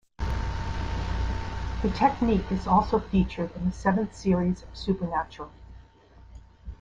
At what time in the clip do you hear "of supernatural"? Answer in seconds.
4.63-5.51